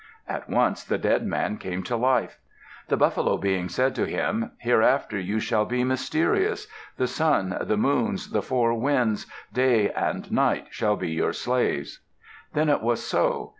At 0.27 0.49
once 0.49 0.83
the 0.83 0.97
dead 0.97 1.27
man 1.27 1.59
came 1.59 1.83
to 1.83 1.95
life. 1.95 2.39
The 2.87 2.97
Buffalo 2.97 3.37
Being 3.37 3.69
said 3.69 3.93
to 3.93 4.05
him, 4.07 4.51
"Hereafter 4.57 5.19
you 5.19 5.39
shall 5.39 5.63
be 5.63 5.83
mysterious. 5.83 6.65
The 6.97 7.05
sun, 7.05 7.55
the 7.61 7.77
moons, 7.77 8.31
the 8.31 8.41
four 8.41 8.73
winds, 8.73 9.27
day 9.53 9.91
and 9.91 10.31
night 10.31 10.69
shall 10.71 10.95
be 10.95 11.11
your 11.11 11.33
slaves." 11.33 11.99
Then 12.53 12.67
it 12.67 12.81
was 12.81 13.05
so. 13.05 13.49